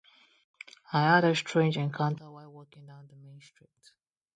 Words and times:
I 0.91 1.01
had 1.03 1.23
a 1.25 1.35
strange 1.35 1.77
encounter 1.77 2.31
while 2.31 2.51
walking 2.51 2.87
down 2.87 3.05
the 3.07 3.17
main 3.17 3.39
street. 3.39 3.91